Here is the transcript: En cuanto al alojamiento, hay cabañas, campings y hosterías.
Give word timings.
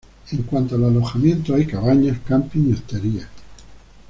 En 0.33 0.41
cuanto 0.41 0.73
al 0.73 0.85
alojamiento, 0.85 1.53
hay 1.53 1.67
cabañas, 1.67 2.17
campings 2.25 2.67
y 2.67 2.73
hosterías. 2.73 3.27